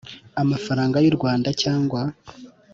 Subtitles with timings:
[0.51, 2.01] mafaranga y u Rwanda cyangwa